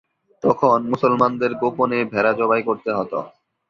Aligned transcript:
তখন 0.43 0.77
মুসলমানদের 0.91 1.51
গোপনে 1.61 1.99
ভেড়া 2.11 2.31
জবাই 2.39 2.61
করতে 2.67 2.89
হতো। 2.97 3.19